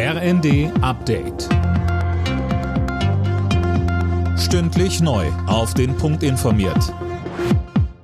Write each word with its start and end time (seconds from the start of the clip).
RND 0.00 0.70
Update. 0.80 1.48
Stündlich 4.38 5.00
neu. 5.00 5.26
Auf 5.48 5.74
den 5.74 5.96
Punkt 5.96 6.22
informiert. 6.22 6.94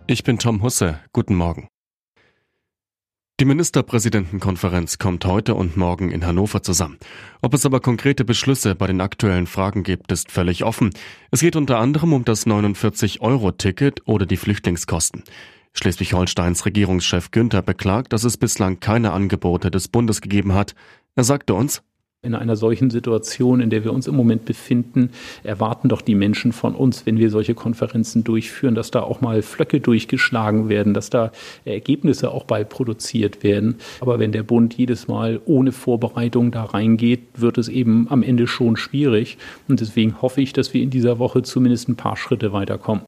Ich 0.08 0.24
bin 0.24 0.40
Tom 0.40 0.60
Husse. 0.64 0.98
Guten 1.12 1.36
Morgen. 1.36 1.68
Die 3.38 3.44
Ministerpräsidentenkonferenz 3.44 4.98
kommt 4.98 5.24
heute 5.24 5.54
und 5.54 5.76
morgen 5.76 6.10
in 6.10 6.26
Hannover 6.26 6.64
zusammen. 6.64 6.98
Ob 7.42 7.54
es 7.54 7.64
aber 7.64 7.78
konkrete 7.78 8.24
Beschlüsse 8.24 8.74
bei 8.74 8.88
den 8.88 9.00
aktuellen 9.00 9.46
Fragen 9.46 9.84
gibt, 9.84 10.10
ist 10.10 10.32
völlig 10.32 10.64
offen. 10.64 10.90
Es 11.30 11.42
geht 11.42 11.54
unter 11.54 11.78
anderem 11.78 12.12
um 12.12 12.24
das 12.24 12.44
49-Euro-Ticket 12.44 14.08
oder 14.08 14.26
die 14.26 14.36
Flüchtlingskosten. 14.36 15.22
Schleswig-Holsteins 15.74 16.66
Regierungschef 16.66 17.32
Günther 17.32 17.60
beklagt, 17.60 18.12
dass 18.12 18.24
es 18.24 18.36
bislang 18.36 18.78
keine 18.78 19.12
Angebote 19.12 19.70
des 19.72 19.88
Bundes 19.88 20.20
gegeben 20.20 20.54
hat. 20.54 20.74
Er 21.16 21.22
sagte 21.22 21.54
uns, 21.54 21.80
in 22.22 22.34
einer 22.34 22.56
solchen 22.56 22.90
Situation, 22.90 23.60
in 23.60 23.70
der 23.70 23.84
wir 23.84 23.92
uns 23.92 24.08
im 24.08 24.16
Moment 24.16 24.46
befinden, 24.46 25.10
erwarten 25.44 25.88
doch 25.88 26.00
die 26.00 26.16
Menschen 26.16 26.52
von 26.52 26.74
uns, 26.74 27.06
wenn 27.06 27.18
wir 27.18 27.30
solche 27.30 27.54
Konferenzen 27.54 28.24
durchführen, 28.24 28.74
dass 28.74 28.90
da 28.90 29.02
auch 29.02 29.20
mal 29.20 29.42
Flöcke 29.42 29.78
durchgeschlagen 29.78 30.68
werden, 30.68 30.92
dass 30.92 31.10
da 31.10 31.30
Ergebnisse 31.64 32.32
auch 32.32 32.44
bei 32.44 32.64
produziert 32.64 33.44
werden. 33.44 33.76
Aber 34.00 34.18
wenn 34.18 34.32
der 34.32 34.42
Bund 34.42 34.74
jedes 34.74 35.06
Mal 35.06 35.40
ohne 35.44 35.70
Vorbereitung 35.70 36.50
da 36.50 36.64
reingeht, 36.64 37.20
wird 37.36 37.58
es 37.58 37.68
eben 37.68 38.08
am 38.10 38.22
Ende 38.24 38.48
schon 38.48 38.76
schwierig. 38.76 39.36
Und 39.68 39.80
deswegen 39.80 40.20
hoffe 40.20 40.40
ich, 40.40 40.52
dass 40.52 40.74
wir 40.74 40.82
in 40.82 40.90
dieser 40.90 41.20
Woche 41.20 41.42
zumindest 41.42 41.88
ein 41.88 41.96
paar 41.96 42.16
Schritte 42.16 42.52
weiterkommen. 42.52 43.04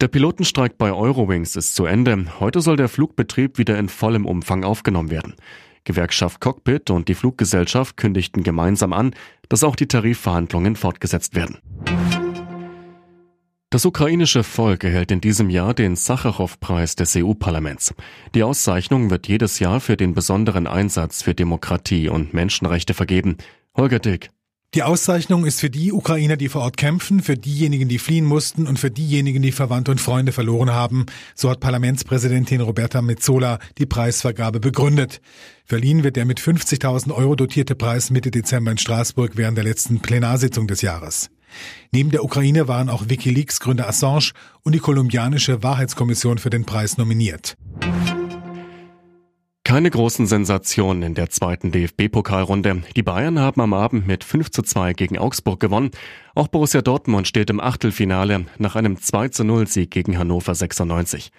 Der 0.00 0.06
Pilotenstreik 0.06 0.78
bei 0.78 0.92
Eurowings 0.92 1.56
ist 1.56 1.74
zu 1.74 1.84
Ende. 1.84 2.26
Heute 2.38 2.60
soll 2.60 2.76
der 2.76 2.88
Flugbetrieb 2.88 3.58
wieder 3.58 3.76
in 3.78 3.88
vollem 3.88 4.26
Umfang 4.26 4.62
aufgenommen 4.62 5.10
werden. 5.10 5.34
Gewerkschaft 5.88 6.40
Cockpit 6.40 6.90
und 6.90 7.08
die 7.08 7.14
Fluggesellschaft 7.14 7.96
kündigten 7.96 8.42
gemeinsam 8.42 8.92
an, 8.92 9.14
dass 9.48 9.64
auch 9.64 9.74
die 9.74 9.88
Tarifverhandlungen 9.88 10.76
fortgesetzt 10.76 11.34
werden. 11.34 11.58
Das 13.70 13.86
ukrainische 13.86 14.44
Volk 14.44 14.84
erhält 14.84 15.10
in 15.10 15.22
diesem 15.22 15.48
Jahr 15.48 15.72
den 15.72 15.96
Sacharow-Preis 15.96 16.94
des 16.94 17.16
EU-Parlaments. 17.16 17.94
Die 18.34 18.42
Auszeichnung 18.42 19.08
wird 19.10 19.28
jedes 19.28 19.60
Jahr 19.60 19.80
für 19.80 19.96
den 19.96 20.12
besonderen 20.14 20.66
Einsatz 20.66 21.22
für 21.22 21.34
Demokratie 21.34 22.08
und 22.08 22.34
Menschenrechte 22.34 22.92
vergeben. 22.92 23.38
Holger 23.74 23.98
Dick. 23.98 24.30
Die 24.74 24.82
Auszeichnung 24.82 25.46
ist 25.46 25.60
für 25.60 25.70
die 25.70 25.92
Ukrainer, 25.92 26.36
die 26.36 26.50
vor 26.50 26.60
Ort 26.60 26.76
kämpfen, 26.76 27.22
für 27.22 27.38
diejenigen, 27.38 27.88
die 27.88 27.98
fliehen 27.98 28.26
mussten 28.26 28.66
und 28.66 28.78
für 28.78 28.90
diejenigen, 28.90 29.40
die 29.40 29.50
Verwandte 29.50 29.90
und 29.90 30.00
Freunde 30.00 30.30
verloren 30.30 30.70
haben. 30.70 31.06
So 31.34 31.48
hat 31.48 31.60
Parlamentspräsidentin 31.60 32.60
Roberta 32.60 33.00
Metzola 33.00 33.60
die 33.78 33.86
Preisvergabe 33.86 34.60
begründet. 34.60 35.22
Verliehen 35.64 36.04
wird 36.04 36.16
der 36.16 36.26
mit 36.26 36.38
50.000 36.38 37.14
Euro 37.14 37.34
dotierte 37.34 37.76
Preis 37.76 38.10
Mitte 38.10 38.30
Dezember 38.30 38.70
in 38.70 38.76
Straßburg 38.76 39.38
während 39.38 39.56
der 39.56 39.64
letzten 39.64 40.00
Plenarsitzung 40.00 40.66
des 40.66 40.82
Jahres. 40.82 41.30
Neben 41.90 42.10
der 42.10 42.22
Ukraine 42.22 42.68
waren 42.68 42.90
auch 42.90 43.08
Wikileaks 43.08 43.60
Gründer 43.60 43.88
Assange 43.88 44.32
und 44.64 44.74
die 44.74 44.80
kolumbianische 44.80 45.62
Wahrheitskommission 45.62 46.36
für 46.36 46.50
den 46.50 46.66
Preis 46.66 46.98
nominiert. 46.98 47.56
Keine 49.78 49.90
großen 49.90 50.26
Sensationen 50.26 51.04
in 51.04 51.14
der 51.14 51.30
zweiten 51.30 51.70
DFB-Pokalrunde. 51.70 52.82
Die 52.96 53.04
Bayern 53.04 53.38
haben 53.38 53.60
am 53.60 53.72
Abend 53.72 54.08
mit 54.08 54.24
5 54.24 54.50
zu 54.50 54.62
2 54.62 54.92
gegen 54.92 55.18
Augsburg 55.18 55.60
gewonnen. 55.60 55.92
Auch 56.34 56.48
Borussia 56.48 56.82
Dortmund 56.82 57.28
steht 57.28 57.48
im 57.48 57.60
Achtelfinale 57.60 58.46
nach 58.58 58.74
einem 58.74 59.00
2 59.00 59.28
zu 59.28 59.44
0 59.44 59.68
Sieg 59.68 59.92
gegen 59.92 60.18
Hannover 60.18 60.52
96. 60.52 61.30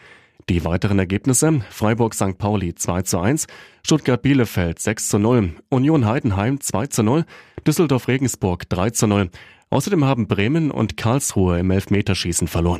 Die 0.48 0.64
weiteren 0.64 1.00
Ergebnisse 1.00 1.60
Freiburg 1.70 2.14
St. 2.14 2.38
Pauli 2.38 2.74
2 2.74 3.02
zu 3.02 3.20
1, 3.20 3.48
Stuttgart 3.86 4.22
Bielefeld 4.22 4.80
6 4.80 5.10
zu 5.10 5.20
0, 5.20 5.56
Union 5.68 6.06
Heidenheim 6.06 6.62
2 6.62 6.88
zu 6.88 7.04
0, 7.04 7.26
Düsseldorf 7.68 8.08
Regensburg 8.08 8.70
3 8.70 8.92
zu 8.92 9.08
0. 9.08 9.32
Außerdem 9.70 10.06
haben 10.06 10.30
Bremen 10.30 10.72
und 10.72 10.96
Karlsruhe 10.96 11.60
im 11.60 11.72
Elfmeterschießen 11.72 12.48
verloren. 12.48 12.80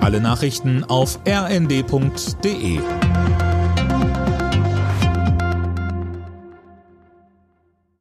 Alle 0.00 0.20
Nachrichten 0.20 0.82
auf 0.82 1.20
rnd.de 1.28 2.80